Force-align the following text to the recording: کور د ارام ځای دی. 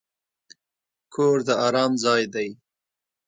کور 1.13 1.37
د 1.47 1.49
ارام 1.65 1.91
ځای 2.03 2.23
دی. 2.33 2.49